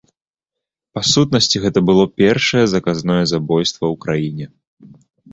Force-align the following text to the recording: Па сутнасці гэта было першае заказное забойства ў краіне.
Па 0.97 1.01
сутнасці 1.13 1.59
гэта 1.65 1.83
было 1.89 2.05
першае 2.21 2.63
заказное 2.71 3.23
забойства 3.33 3.83
ў 3.93 4.01
краіне. 4.07 4.45